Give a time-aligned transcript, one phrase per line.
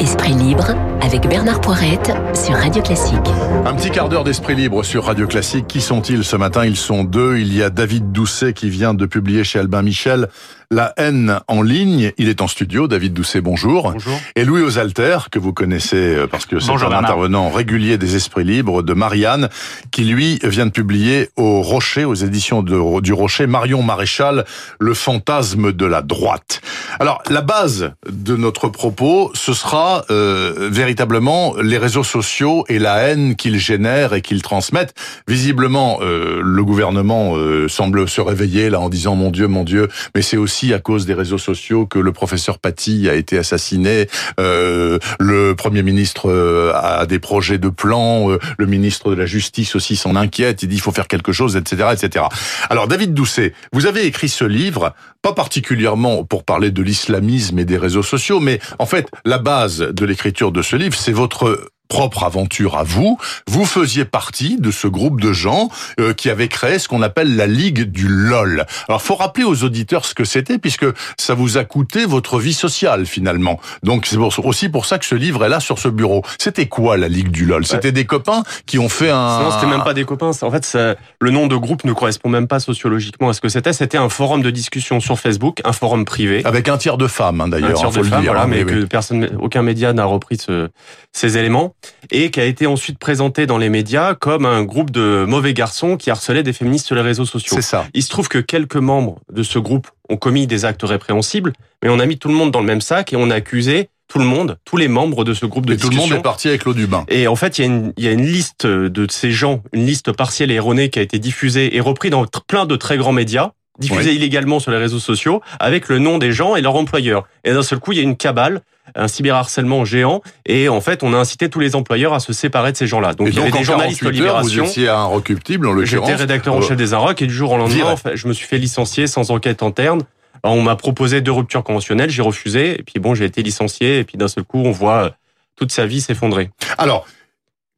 [0.00, 3.16] Esprit libre avec Bernard Poirette sur Radio Classique.
[3.64, 5.66] Un petit quart d'heure d'esprit libre sur Radio Classique.
[5.66, 6.66] Qui sont-ils ce matin?
[6.66, 7.38] Ils sont deux.
[7.38, 10.28] Il y a David Doucet qui vient de publier chez Albin Michel
[10.70, 12.12] La haine en ligne.
[12.18, 12.88] Il est en studio.
[12.88, 13.92] David Doucet, bonjour.
[13.92, 14.18] Bonjour.
[14.36, 18.44] Et Louis Osalter, que vous connaissez euh, parce que c'est un intervenant régulier des esprits
[18.44, 19.48] libres de Marianne,
[19.90, 24.44] qui lui vient de publier au Rocher, aux éditions de, du Rocher, Marion Maréchal,
[24.78, 26.60] Le fantasme de la droite.
[27.00, 32.96] Alors, la base de notre propos, ce sera euh, véritablement les réseaux sociaux et la
[32.98, 34.94] haine qu'ils génèrent et qu'ils transmettent.
[35.28, 39.88] Visiblement, euh, le gouvernement euh, semble se réveiller là en disant mon Dieu, mon Dieu,
[40.14, 44.08] mais c'est aussi à cause des réseaux sociaux que le professeur Paty a été assassiné.
[44.38, 48.28] le Premier ministre a des projets de plan.
[48.58, 50.62] le ministre de la Justice aussi s'en inquiète.
[50.62, 52.26] Il dit il faut faire quelque chose, etc., etc.
[52.70, 57.64] Alors, David Doucet, vous avez écrit ce livre pas particulièrement pour parler de l'islamisme et
[57.64, 61.70] des réseaux sociaux, mais en fait, la base de l'écriture de ce livre, c'est votre
[61.88, 63.18] propre aventure à vous.
[63.46, 65.68] Vous faisiez partie de ce groupe de gens
[66.00, 68.66] euh, qui avait créé ce qu'on appelle la Ligue du LOL.
[68.88, 70.86] Alors, faut rappeler aux auditeurs ce que c'était, puisque
[71.18, 73.60] ça vous a coûté votre vie sociale finalement.
[73.82, 76.22] Donc, c'est aussi pour ça que ce livre est là sur ce bureau.
[76.38, 77.66] C'était quoi la Ligue du LOL?
[77.66, 79.42] C'était des copains qui ont fait un.
[79.42, 80.30] Non, c'était même pas des copains.
[80.42, 80.78] En fait,
[81.20, 83.72] le nom de groupe ne correspond même pas sociologiquement à ce que c'était.
[83.72, 86.42] C'était un forum de discussion sur Facebook, un forum privé.
[86.44, 87.70] Avec un tiers de femmes, hein, d'ailleurs.
[87.70, 90.68] Un tiers de femmes, voilà, hein, mais, que personne, aucun média n'a repris ce,
[91.12, 91.74] ces éléments
[92.10, 95.96] et qui a été ensuite présenté dans les médias comme un groupe de mauvais garçons
[95.96, 97.56] qui harcelaient des féministes sur les réseaux sociaux.
[97.56, 97.86] C'est ça.
[97.94, 101.88] Il se trouve que quelques membres de ce groupe ont commis des actes répréhensibles, mais
[101.88, 104.18] on a mis tout le monde dans le même sac et on a accusé tout
[104.18, 106.02] le monde, tous les membres de ce groupe de et discussion.
[106.02, 107.04] Tout le monde est parti avec l'eau du bain.
[107.08, 109.62] Et en fait, il y, a une, il y a une liste de ces gens,
[109.72, 112.96] une liste partielle et erronée qui a été diffusée et reprise dans plein de très
[112.98, 116.76] grands médias diffusée illégalement sur les réseaux sociaux avec le nom des gens et leur
[116.76, 117.24] employeur.
[117.44, 118.62] Et d'un seul coup, il y a une cabale
[118.94, 122.72] un cyberharcèlement géant et en fait on a incité tous les employeurs à se séparer
[122.72, 123.14] de ces gens-là.
[123.14, 124.64] Donc il y avait des journalistes Libération.
[124.64, 127.94] Vous étiez recuptible en J'étais rédacteur en chef des Inrocks et du jour au lendemain
[128.14, 130.02] je me suis fait licencier sans enquête interne.
[130.42, 134.04] on m'a proposé deux ruptures conventionnelles, j'ai refusé et puis bon j'ai été licencié et
[134.04, 135.14] puis d'un seul coup on voit
[135.56, 136.50] toute sa vie s'effondrer.
[136.78, 137.06] Alors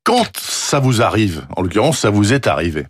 [0.04, 2.86] quand ça vous arrive, en l'occurrence ça vous est arrivé,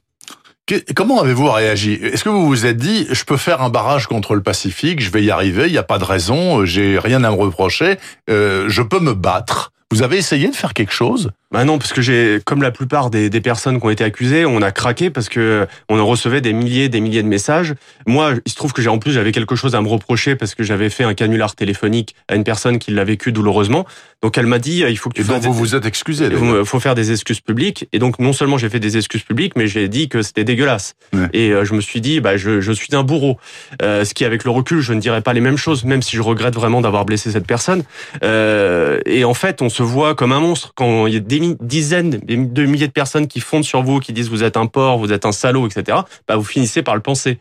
[0.97, 1.93] Comment avez-vous réagi?
[1.93, 5.11] Est-ce que vous vous êtes dit, je peux faire un barrage contre le Pacifique, je
[5.11, 8.69] vais y arriver, il n'y a pas de raison, j'ai rien à me reprocher, euh,
[8.69, 9.73] je peux me battre?
[9.93, 11.31] Vous avez essayé de faire quelque chose?
[11.57, 14.45] Bah non, parce que j'ai, comme la plupart des, des, personnes qui ont été accusées,
[14.45, 17.73] on a craqué parce que on recevait des milliers, des milliers de messages.
[18.07, 20.55] Moi, il se trouve que j'ai en plus j'avais quelque chose à me reprocher parce
[20.55, 23.87] que j'avais fait un canular téléphonique à une personne qui l'a vécu douloureusement.
[24.21, 25.23] Donc elle m'a dit, il faut que tu.
[25.23, 26.29] Et donc vous vous êtes excusé.
[26.31, 27.89] Il faut faire des excuses publiques.
[27.95, 30.95] Et donc non seulement j'ai fait des excuses publiques, mais j'ai dit que c'était dégueulasse.
[31.33, 33.39] Et euh, je me suis dit, bah je, je suis un bourreau.
[33.83, 36.17] Euh, ce qui, avec le recul, je ne dirais pas les mêmes choses, même si
[36.17, 37.83] je regrette vraiment d'avoir blessé cette personne.
[38.23, 41.46] Euh, et en fait, on se voit comme un monstre quand il y a des
[41.61, 44.99] dizaines de milliers de personnes qui fondent sur vous, qui disent vous êtes un porc,
[44.99, 47.39] vous êtes un salaud, etc., bah vous finissez par le penser.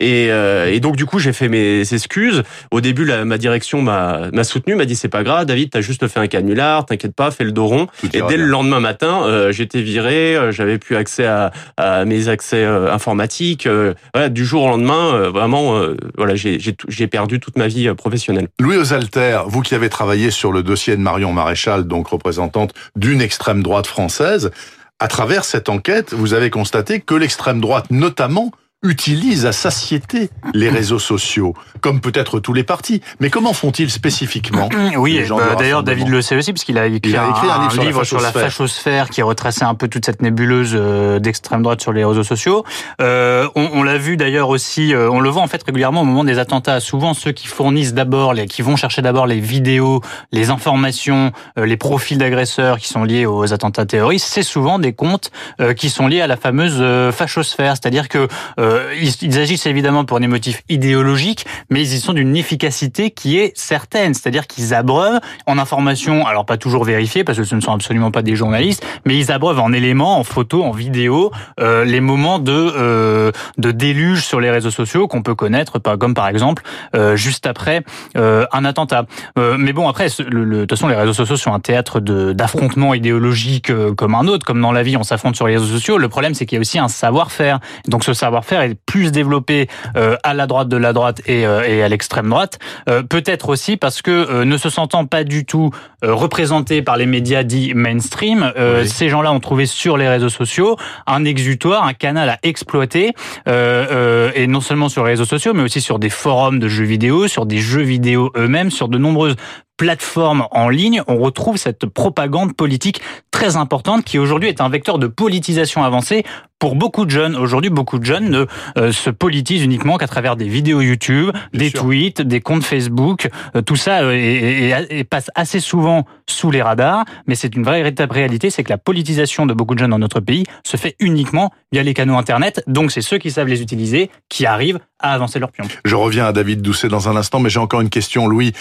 [0.00, 2.42] Et, euh, et, donc du coup j'ai fait mes excuses.
[2.70, 6.06] Au début la, ma direction m'a soutenu, m'a dit c'est pas grave, David, t'as juste
[6.08, 7.86] fait un canular, t'inquiète pas, fais le dos rond.
[8.12, 12.28] et dès le lendemain matin, euh, j'étais viré, euh, j'avais plus accès à, à mes
[12.28, 13.68] accès informatiques.
[14.14, 15.80] voilà, du jour au lendemain, vraiment,
[16.16, 18.48] voilà, j'ai perdu toute ma vie professionnelle.
[18.60, 23.20] Louis Osalter, vous qui avez travaillé sur le dossier de Marion Maréchal, donc représentante d'une
[23.20, 24.50] extrême droite française,
[24.98, 28.50] à travers cette enquête, vous avez constaté que l'extrême droite, notamment,
[28.82, 33.00] utilisent à satiété les réseaux sociaux, comme peut-être tous les partis.
[33.20, 37.16] Mais comment font-ils spécifiquement Oui, bah, d'ailleurs David le sait aussi, parce qu'il a écrit,
[37.16, 41.80] un, livre, sur, la fachosphère qui retraçait un peu toute cette nébuleuse euh, d'extrême droite
[41.80, 42.64] sur les réseaux sociaux.
[43.00, 46.04] Euh, on, on l'a vu d'ailleurs aussi, euh, on le voit en fait régulièrement au
[46.04, 46.80] moment des attentats.
[46.80, 51.76] Souvent ceux qui fournissent d'abord, les, qui vont chercher d'abord les vidéos, les informations, les
[51.76, 55.30] profils d'agresseurs qui sont liés aux attentats terroristes, c'est souvent des comptes
[55.76, 56.82] qui sont liés à la fameuse
[57.12, 58.28] fachosphère, c'est-à-dire que
[58.65, 58.65] euh,
[59.00, 64.14] ils, agissent évidemment pour des motifs idéologiques, mais ils sont d'une efficacité qui est certaine,
[64.14, 68.10] c'est-à-dire qu'ils abreuvent en informations, alors pas toujours vérifiées parce que ce ne sont absolument
[68.10, 71.30] pas des journalistes, mais ils abreuvent en éléments, en photos, en vidéos,
[71.60, 76.14] euh, les moments de euh, de déluge sur les réseaux sociaux qu'on peut connaître, comme
[76.14, 76.62] par exemple
[76.94, 77.82] euh, juste après
[78.16, 79.06] euh, un attentat.
[79.36, 82.94] mais bon, après, le, le, de toute façon, les réseaux sociaux sont un théâtre d'affrontement
[82.94, 85.98] idéologique comme un autre, comme dans la vie, on s'affronte sur les réseaux sociaux.
[85.98, 87.60] Le problème, c'est qu'il y a aussi un savoir-faire.
[87.88, 91.66] Donc ce savoir-faire est plus développé euh, à la droite de la droite et, euh,
[91.66, 92.58] et à l'extrême droite.
[92.88, 95.70] Euh, peut-être aussi parce que ne se sentant pas du tout
[96.02, 98.52] représentés par les médias dits mainstream,
[98.84, 100.76] ces gens-là ont trouvé sur les réseaux sociaux
[101.06, 103.12] un exutoire, un canal à exploiter,
[103.46, 107.28] et non seulement sur les réseaux sociaux, mais aussi sur des forums de jeux vidéo,
[107.28, 109.36] sur des jeux vidéo eux-mêmes, sur de nombreuses
[109.76, 113.00] plateformes en ligne, on retrouve cette propagande politique
[113.30, 116.24] très importante qui aujourd'hui est un vecteur de politisation avancée
[116.58, 118.46] pour beaucoup de jeunes, aujourd'hui, beaucoup de jeunes ne
[118.78, 123.28] euh, se politisent uniquement qu'à travers des vidéos YouTube, des tweets, des comptes Facebook.
[123.54, 128.14] Euh, tout ça euh, passe assez souvent sous les radars, mais c'est une vraie véritable
[128.14, 131.50] réalité, c'est que la politisation de beaucoup de jeunes dans notre pays se fait uniquement
[131.72, 132.62] via les canaux Internet.
[132.66, 135.64] Donc, c'est ceux qui savent les utiliser qui arrivent à avancer leur pion.
[135.84, 138.52] Je reviens à David Doucet dans un instant, mais j'ai encore une question, Louis.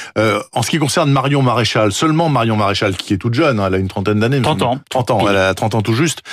[0.51, 3.75] en ce qui concerne Marion Maréchal, seulement Marion Maréchal, qui est toute jeune, hein, elle
[3.75, 4.41] a une trentaine d'années.
[4.41, 4.79] 30 ans.
[4.89, 6.23] 30 ans, elle a 30 ans tout juste.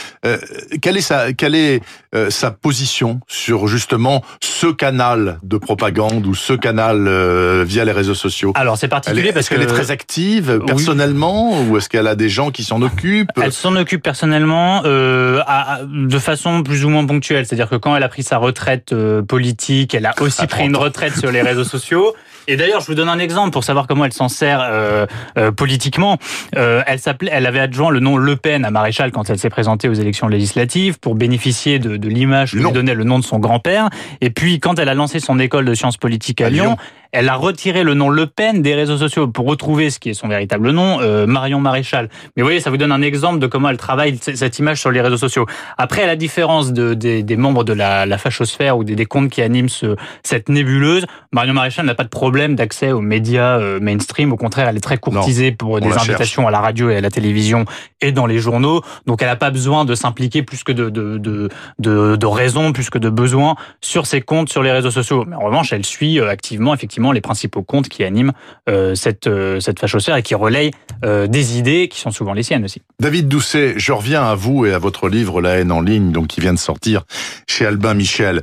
[0.81, 1.83] quelle est sa, quelle est
[2.15, 7.93] euh, sa position sur justement ce canal de propagande ou ce canal euh, via les
[7.93, 8.53] réseaux sociaux?
[8.55, 12.51] Alors c'est particulier parce qu'elle est très active personnellement ou est-ce qu'elle a des gens
[12.51, 13.31] qui s'en occupent?
[13.41, 15.43] Elle s'en occupe personnellement euh,
[15.87, 18.94] de façon plus ou moins ponctuelle, c'est-à-dire que quand elle a pris sa retraite
[19.26, 22.14] politique, elle a aussi pris une retraite sur les réseaux sociaux.
[22.49, 25.06] Et d'ailleurs, je vous donne un exemple pour savoir comment elle s'en sert euh,
[25.38, 26.19] euh, politiquement.
[26.56, 29.50] Euh, elle s'appelait, elle avait adjoint le nom Le Pen à Maréchal quand elle s'est
[29.50, 33.25] présentée aux élections législatives pour bénéficier de, de l'image que lui donnait le nom de
[33.25, 33.91] son grand-père.
[34.20, 36.76] Et puis, quand elle a lancé son école de sciences politiques à, Lyon,
[37.12, 40.14] elle a retiré le nom Le Pen des réseaux sociaux pour retrouver ce qui est
[40.14, 42.09] son véritable nom, euh, Marion Maréchal.
[42.37, 44.91] Mais vous voyez, ça vous donne un exemple de comment elle travaille cette image sur
[44.91, 45.47] les réseaux sociaux.
[45.76, 49.05] Après, à la différence de, des, des membres de la, la fachosphère ou des, des
[49.06, 53.59] comptes qui animent ce, cette nébuleuse, Marion Maréchal n'a pas de problème d'accès aux médias
[53.59, 54.32] euh, mainstream.
[54.32, 57.11] Au contraire, elle est très courtisée pour des invitations à la radio et à la
[57.11, 57.67] télévision
[58.00, 58.81] et dans les journaux.
[59.06, 61.49] Donc, elle n'a pas besoin de s'impliquer plus que de, de, de,
[61.79, 65.25] de, de raison, plus que de besoin sur ses comptes sur les réseaux sociaux.
[65.26, 68.32] Mais en revanche, elle suit euh, activement, effectivement, les principaux comptes qui animent
[68.69, 70.70] euh, cette, euh, cette fachosphère et qui relayent
[71.04, 72.82] euh, des idées qui sont souvent les siennes aussi.
[73.00, 76.28] David Doucet, je reviens à vous et à votre livre La haine en ligne, donc
[76.28, 77.02] qui vient de sortir
[77.49, 78.43] chez Albin Michel.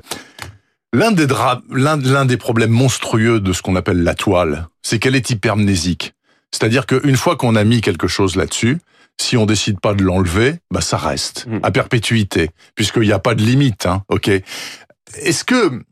[0.91, 1.27] L'un des,
[1.71, 6.13] l'un, des problèmes monstrueux de ce qu'on appelle la toile, c'est qu'elle est hypermnésique.
[6.51, 8.79] C'est-à-dire qu'une fois qu'on a mis quelque chose là-dessus,
[9.21, 11.59] si on décide pas de l'enlever, bah ça reste mmh.
[11.61, 13.85] à perpétuité, puisqu'il n'y a pas de limite.
[13.85, 14.31] Hein, ok.
[15.15, 15.83] Est-ce que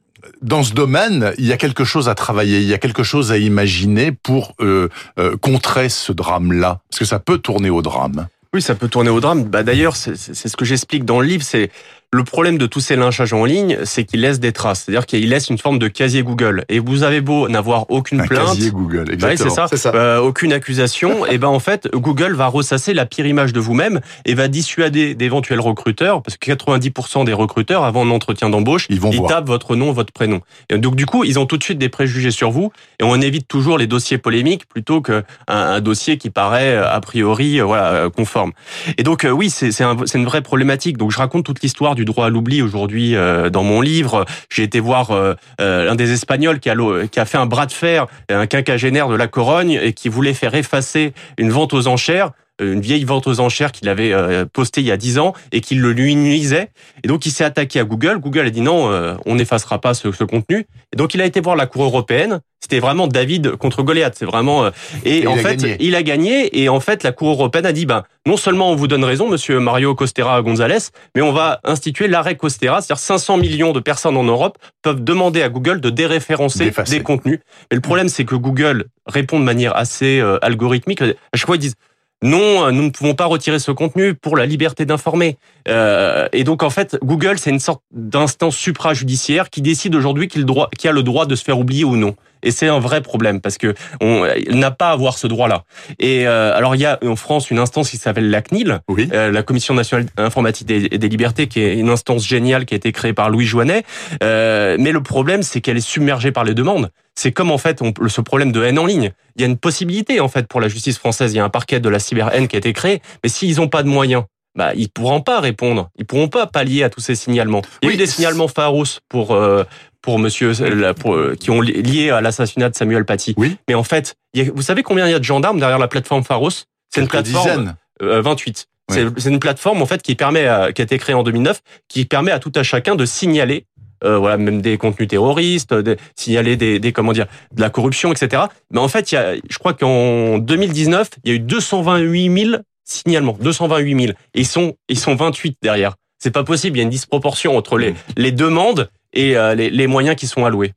[0.42, 3.32] dans ce domaine, il y a quelque chose à travailler, il y a quelque chose
[3.32, 4.90] à imaginer pour euh,
[5.20, 8.28] euh, contrer ce drame-là, parce que ça peut tourner au drame.
[8.54, 9.44] Oui, ça peut tourner au drame.
[9.44, 11.70] Bah d'ailleurs, c'est ce que j'explique dans le livre, c'est
[12.14, 15.28] le problème de tous ces lynchages en ligne, c'est qu'ils laissent des traces, c'est-à-dire qu'ils
[15.28, 16.64] laissent une forme de casier Google.
[16.70, 19.68] Et vous avez beau n'avoir aucune un plainte, casier Google, exactement.
[19.68, 23.52] c'est ça, euh, aucune accusation, et ben en fait, Google va ressasser la pire image
[23.52, 28.50] de vous-même et va dissuader d'éventuels recruteurs, parce que 90% des recruteurs, avant un entretien
[28.50, 30.40] d'embauche, ils, vont ils tapent votre nom, votre prénom.
[30.70, 32.72] Et donc du coup, ils ont tout de suite des préjugés sur vous,
[33.02, 37.60] et on évite toujours les dossiers polémiques plutôt qu'un un dossier qui paraît a priori
[37.60, 38.54] euh, voilà conforme.
[38.98, 40.98] Et donc euh, oui, c'est un, une vraie problématique.
[40.98, 44.26] Donc je raconte toute l'histoire du droit à l'oubli aujourd'hui euh, dans mon livre.
[44.50, 46.76] J'ai été voir euh, euh, un des Espagnols qui a,
[47.12, 50.34] qui a fait un bras de fer, un quinquagénaire de la Corogne, et qui voulait
[50.34, 54.14] faire effacer une vente aux enchères une vieille vente aux enchères qu'il avait
[54.52, 56.70] postée il y a 10 ans et qui le lui nuisait.
[57.04, 58.20] Et donc il s'est attaqué à Google.
[58.20, 58.90] Google a dit non,
[59.26, 60.66] on n'effacera pas ce, ce, contenu.
[60.94, 64.16] Et donc il a été voir la Cour européenne c'était vraiment David contre Goliath.
[64.18, 64.72] C'est vraiment euh,
[65.06, 68.04] et, en fait il a gagné et en fait la Cour européenne a dit ben
[68.26, 72.36] non seulement on vous donne raison, Monsieur Mario Costera González, mais on va instituer l'arrêt
[72.36, 77.02] Costera, c'est-à-dire 500 millions de personnes en Europe peuvent demander à Google de déréférencer des
[77.02, 77.40] contenus.
[77.72, 81.02] Mais le problème c'est que Google répond de manière assez euh, algorithmique.
[81.02, 81.76] À chaque fois ils disent
[82.24, 85.38] non, nous ne pouvons pas retirer ce contenu pour la liberté d'informer.
[85.68, 90.46] Euh, et donc en fait, Google, c'est une sorte d'instance suprajudiciaire qui décide aujourd'hui qu'il
[90.78, 92.16] qui a le droit de se faire oublier ou non.
[92.44, 95.64] Et c'est un vrai problème parce que on n'a pas à avoir ce droit-là.
[96.00, 99.32] Et euh, alors il y a en France une instance qui s'appelle la CNIL, euh,
[99.32, 102.92] la Commission nationale informatique des, des, libertés, qui est une instance géniale qui a été
[102.92, 103.84] créée par Louis Joinet.
[104.24, 106.90] Euh, mais le problème, c'est qu'elle est submergée par les demandes.
[107.16, 109.12] C'est comme en fait on, ce problème de haine en ligne.
[109.36, 111.34] Il y a une possibilité en fait pour la justice française.
[111.34, 113.68] Il y a un parquet de la cyber-haine qui a été créé, mais s'ils n'ont
[113.68, 114.24] pas de moyens,
[114.58, 115.90] bah, ils pourront pas répondre.
[115.98, 117.62] Ils pourront pas pallier à tous ces signalements.
[117.84, 119.64] Il y a eu des signalements pharos pour euh,
[120.08, 120.54] pour Monsieur
[121.02, 123.34] pour, euh, qui ont lié à l'assassinat de Samuel Paty.
[123.36, 123.58] Oui.
[123.68, 124.16] Mais en fait,
[124.56, 126.64] vous savez combien il y a de gendarmes derrière la plateforme Pharos?
[126.90, 127.76] C'est une plateforme.
[128.02, 128.68] Euh, 28.
[128.90, 131.60] C'est une plateforme en fait qui permet, qui a été créée en 2009,
[131.90, 133.66] qui permet à tout à chacun de signaler
[134.06, 138.14] euh, voilà, même des contenus terroristes, de signaler des, des, comment dire, de la corruption,
[138.14, 138.44] etc.
[138.72, 142.46] Mais en fait, il y a, je crois qu'en 2019, il y a eu 228
[142.46, 144.12] 000 signalements, 228 000.
[144.36, 145.96] Et ils sont, ils sont 28 derrière.
[146.18, 146.78] C'est pas possible.
[146.78, 150.28] Il y a une disproportion entre les, les demandes et euh, les, les moyens qui
[150.28, 150.74] sont alloués.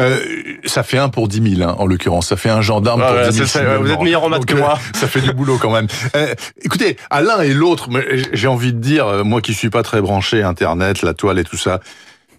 [0.00, 0.18] Euh,
[0.64, 2.28] ça fait un pour 10 000, hein, en l'occurrence.
[2.28, 3.82] Ça fait un gendarme pour 10 000.
[3.82, 4.78] vous êtes meilleur en maths que moi.
[4.94, 5.86] ça fait du boulot quand même.
[6.16, 7.88] Euh, écoutez, à l'un et l'autre,
[8.32, 11.56] j'ai envie de dire, moi qui suis pas très branché Internet, la toile et tout
[11.56, 11.80] ça,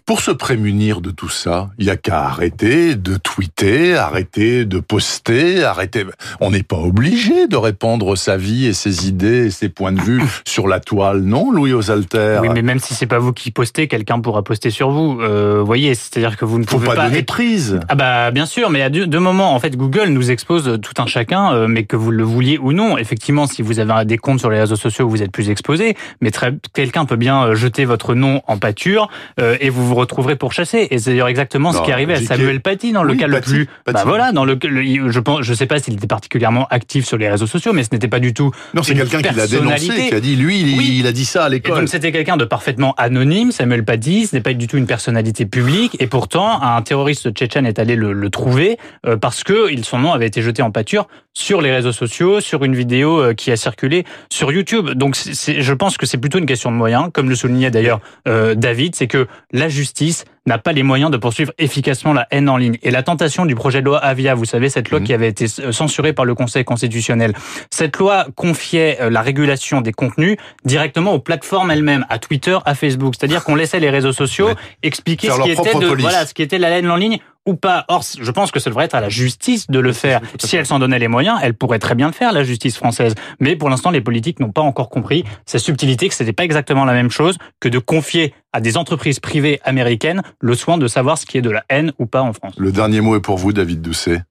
[0.06, 4.78] Pour se prémunir de tout ça, il y a qu'à arrêter de tweeter, arrêter de
[4.78, 6.04] poster, arrêter.
[6.40, 10.00] On n'est pas obligé de répandre sa vie et ses idées et ses points de
[10.00, 13.50] vue sur la toile, non, Louis Osalter Oui, mais même si c'est pas vous qui
[13.50, 15.18] postez, quelqu'un pourra poster sur vous.
[15.20, 17.80] Euh, vous voyez, c'est-à-dire que vous ne pouvez pas, pas donner prise.
[17.88, 21.06] Ah bah bien sûr, mais à deux, moments, en fait, Google nous expose tout un
[21.06, 22.96] chacun, euh, mais que vous le vouliez ou non.
[22.96, 26.30] Effectivement, si vous avez des comptes sur les réseaux sociaux, vous êtes plus exposé, mais
[26.74, 29.08] quelqu'un peut bien euh, jeter votre nom en pâture
[29.38, 30.88] et vous vous retrouverez pour chasser.
[30.90, 33.40] Et c'est d'ailleurs exactement ce qui est arrivé à Samuel Paty dans le cas le
[33.40, 33.68] plus.
[33.86, 37.28] Bah voilà, dans le, je pense, je sais pas s'il était particulièrement actif sur les
[37.28, 38.50] réseaux sociaux, mais ce n'était pas du tout.
[38.74, 41.48] Non, c'est quelqu'un qui l'a dénoncé, qui a dit lui, il, a dit ça à
[41.48, 41.80] l'école.
[41.80, 43.52] Donc c'était quelqu'un de parfaitement anonyme.
[43.52, 47.66] Samuel Paty, ce n'est pas du tout une personnalité publique, et pourtant un terroriste tchétchène
[47.66, 48.76] est allé le, trouver
[49.06, 52.64] euh, parce que son nom avait été jeté en pâture sur les réseaux sociaux, sur
[52.64, 54.90] une vidéo euh, qui a circulé sur YouTube.
[54.90, 58.54] Donc je pense que c'est plutôt une question de moyens, comme le soulignait d'ailleurs euh,
[58.54, 59.85] David, c'est que la justice
[60.46, 62.78] n'a pas les moyens de poursuivre efficacement la haine en ligne.
[62.82, 65.06] Et la tentation du projet de loi Avia, vous savez, cette loi mhm.
[65.06, 67.34] qui avait été censurée par le Conseil constitutionnel,
[67.70, 72.74] cette loi confiait euh, la régulation des contenus directement aux plateformes elles-mêmes, à Twitter, à
[72.74, 73.14] Facebook.
[73.18, 74.50] C'est-à-dire qu'on laissait les réseaux sociaux
[74.82, 77.84] expliquer ce qui, était de, voilà, ce qui était la haine en ligne ou pas.
[77.88, 80.20] Or, je pense que ça devrait être à la justice de le faire.
[80.38, 83.14] Si elle s'en donnait les moyens, elle pourrait très bien le faire, la justice française.
[83.40, 86.44] Mais pour l'instant, les politiques n'ont pas encore compris sa subtilité, que ce n'était pas
[86.44, 90.88] exactement la même chose que de confier à des entreprises privées américaines le soin de
[90.88, 92.54] savoir ce qui est de la haine ou pas en France.
[92.58, 94.22] Le dernier mot est pour vous, David Doucet.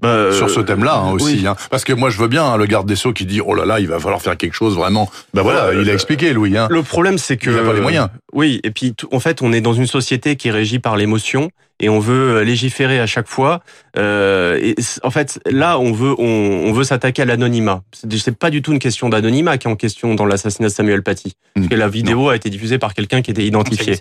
[0.00, 1.56] Bah, sur ce thème-là hein, aussi, hein.
[1.70, 3.64] parce que moi je veux bien hein, le garde des sceaux qui dit oh là
[3.64, 5.10] là il va falloir faire quelque chose vraiment.
[5.32, 6.58] Ben voilà, il a expliqué Louis.
[6.58, 6.68] Hein.
[6.70, 8.08] Le problème c'est que il a pas les moyens.
[8.34, 11.50] Oui, et puis en fait on est dans une société qui est régie par l'émotion
[11.80, 13.60] et on veut légiférer à chaque fois.
[13.98, 17.82] Euh, et en fait, là, on veut on, veut s'attaquer à l'anonymat.
[17.92, 21.02] C'est pas du tout une question d'anonymat qui est en question dans l'assassinat de Samuel
[21.02, 21.68] Paty, parce hmm.
[21.70, 23.96] que la vidéo a été diffusée par quelqu'un qui était identifié.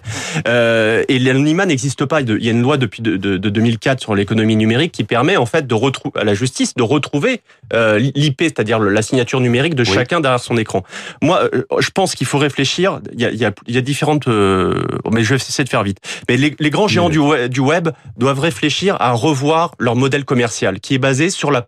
[0.47, 2.21] Euh, et l'anonymat n'existe pas.
[2.21, 5.45] Il y a une loi depuis de, de, 2004 sur l'économie numérique qui permet en
[5.45, 7.41] fait de retrouver à la justice de retrouver
[7.73, 10.83] euh, l'IP, c'est-à-dire la signature numérique de chacun derrière son écran.
[11.21, 12.99] Moi, euh, je pense qu'il faut réfléchir.
[13.13, 15.63] Il y a, il y a, il y a différentes, euh, mais je vais essayer
[15.63, 15.99] de faire vite.
[16.27, 20.79] Mais les, les grands géants du, du web doivent réfléchir à revoir leur modèle commercial,
[20.79, 21.65] qui est basé sur la,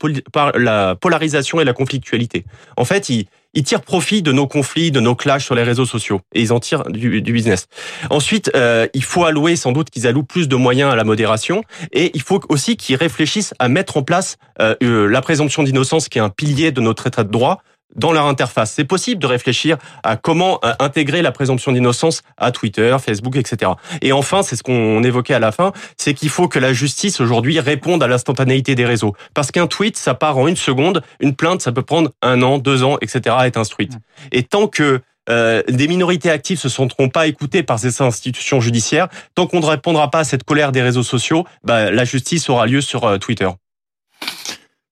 [0.56, 2.46] la polarisation et la conflictualité.
[2.76, 5.86] En fait, ils, ils tirent profit de nos conflits, de nos clashs sur les réseaux
[5.86, 7.68] sociaux, et ils en tirent du, du business.
[8.10, 11.64] Ensuite, euh, il faut allouer sans doute qu'ils allouent plus de moyens à la modération,
[11.92, 16.10] et il faut aussi qu'ils réfléchissent à mettre en place euh, euh la présomption d'innocence,
[16.10, 17.62] qui est un pilier de notre état de droit,
[17.96, 18.74] dans leur interface.
[18.74, 23.72] C'est possible de réfléchir à comment euh, intégrer la présomption d'innocence à Twitter, Facebook, etc.
[24.02, 27.20] Et enfin, c'est ce qu'on évoquait à la fin, c'est qu'il faut que la justice
[27.20, 29.14] aujourd'hui réponde à l'instantanéité des réseaux.
[29.34, 32.58] Parce qu'un tweet, ça part en une seconde, une plainte, ça peut prendre un an,
[32.58, 33.36] deux ans, etc.
[33.38, 33.94] à être instruite.
[34.32, 39.08] Et tant que euh, des minorités actives se sentiront pas écoutées par ces institutions judiciaires,
[39.36, 42.66] tant qu'on ne répondra pas à cette colère des réseaux sociaux, bah, la justice aura
[42.66, 43.50] lieu sur euh, Twitter.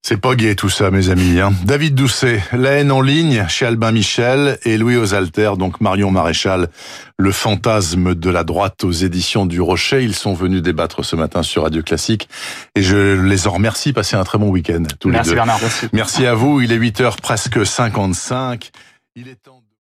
[0.08, 1.40] C'est pas gay tout ça, mes amis.
[1.40, 1.52] Hein.
[1.64, 6.70] David Doucet, La haine en ligne chez Albin Michel et Louis Osalter, donc Marion Maréchal,
[7.18, 10.04] le fantasme de la droite aux éditions du Rocher.
[10.04, 12.30] Ils sont venus débattre ce matin sur Radio Classique
[12.76, 13.94] et je les en remercie.
[13.94, 15.36] Passez un très bon week-end tous merci les deux.
[15.38, 15.88] Bernard, merci.
[15.92, 16.62] merci à vous.
[16.62, 18.70] Il est 8h presque 55.
[19.16, 19.55] Il est temps